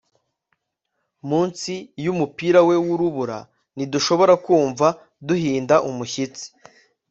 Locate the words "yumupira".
2.03-2.59